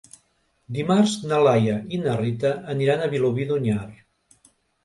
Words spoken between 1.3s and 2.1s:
na Laia i